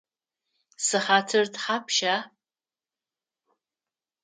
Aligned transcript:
Сыхьатыр 0.85 1.45
тхапща? 1.53 2.15